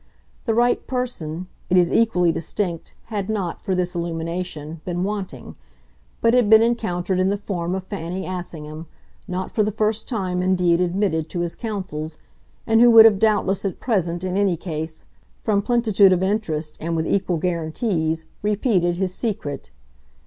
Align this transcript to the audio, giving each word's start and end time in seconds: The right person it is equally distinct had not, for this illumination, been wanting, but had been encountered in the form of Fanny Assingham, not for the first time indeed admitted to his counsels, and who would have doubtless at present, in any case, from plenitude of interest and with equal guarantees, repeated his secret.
The 0.45 0.55
right 0.55 0.87
person 0.87 1.45
it 1.69 1.77
is 1.77 1.91
equally 1.93 2.31
distinct 2.31 2.95
had 3.13 3.29
not, 3.29 3.61
for 3.61 3.75
this 3.75 3.93
illumination, 3.93 4.81
been 4.83 5.03
wanting, 5.03 5.53
but 6.21 6.33
had 6.33 6.49
been 6.49 6.63
encountered 6.63 7.19
in 7.19 7.29
the 7.29 7.37
form 7.37 7.75
of 7.75 7.83
Fanny 7.83 8.25
Assingham, 8.25 8.87
not 9.27 9.51
for 9.51 9.61
the 9.61 9.71
first 9.71 10.07
time 10.09 10.41
indeed 10.41 10.81
admitted 10.81 11.29
to 11.29 11.41
his 11.41 11.55
counsels, 11.55 12.17
and 12.65 12.81
who 12.81 12.89
would 12.89 13.05
have 13.05 13.19
doubtless 13.19 13.63
at 13.63 13.79
present, 13.79 14.23
in 14.23 14.37
any 14.37 14.57
case, 14.57 15.03
from 15.39 15.61
plenitude 15.61 16.11
of 16.13 16.23
interest 16.23 16.79
and 16.81 16.95
with 16.95 17.05
equal 17.05 17.37
guarantees, 17.37 18.25
repeated 18.41 18.97
his 18.97 19.13
secret. 19.13 19.69